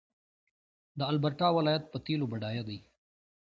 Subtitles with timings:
[0.97, 2.79] د البرټا ولایت په تیلو بډایه دی.